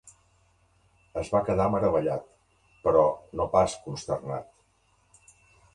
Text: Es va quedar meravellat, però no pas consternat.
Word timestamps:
Es 1.21 1.29
va 1.33 1.41
quedar 1.49 1.67
meravellat, 1.75 2.25
però 2.87 3.05
no 3.41 3.49
pas 3.57 3.79
consternat. 3.87 5.41